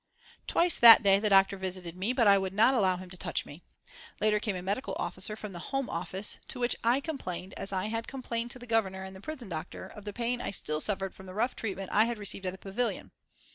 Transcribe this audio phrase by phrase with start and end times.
[0.47, 3.45] Twice that day the doctor visited me, but I would not allow him to touch
[3.45, 3.61] me.
[4.19, 7.71] Later came a medical officer from the Home Office, to which I had complained, as
[7.71, 10.81] I had complained to the Governor and the prison doctor, of the pain I still
[10.81, 13.11] suffered from the rough treatment I had received at the Pavillion.